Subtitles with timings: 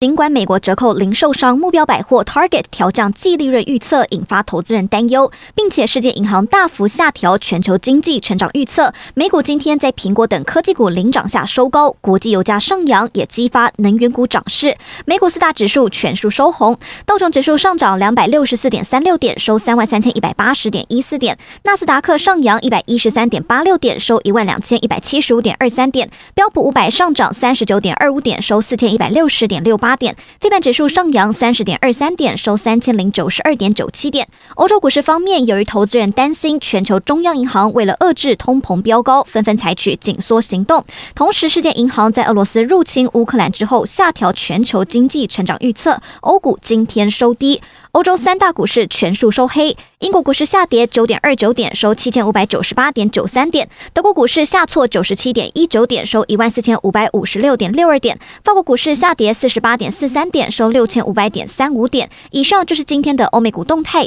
[0.00, 14.76] 尽管美国折扣零售商目标百货 Target 调降季利润预测，引发投资人担忧，并且世界银行大幅下调全球经济成长预测，美股今天在苹果等科技股领涨下收高，国际油价上扬也激发能源股涨势。
[15.04, 29.87] 美股四大指数全数收红，道琼指数上涨两百六十四点三六点，收三万三千一百八十点一四点；纳斯达克上扬一百一十三点八六点，收一万两千一百七十五点二三点；标普五百上涨三十九点二五点，收四千一百六十点六八。
[29.88, 34.28] 八点，非半指数上扬三十点二三点，收三千零九十二点九七点。
[34.56, 40.84] 欧洲股市方面，由于投资人担心全球中央银行为了遏制通膨飙高，纷纷采取紧缩行动。
[41.14, 46.02] 同时，世界银行在俄罗斯入侵乌克兰之后，下调全球经济成长预测。
[46.20, 49.74] 欧股今天收低，欧洲三大股市全数收黑。
[50.00, 53.70] 英国股市下跌九点二九点，收七千五百九十八点九三点。
[53.94, 58.18] 德国股市下挫九十七点一九点，收一万四千五百五十六点六二点。
[58.44, 62.10] 法国股市下跌四十八点四三点，收六千五百点三五点。
[62.32, 64.06] 以上就是今天的欧美股动态。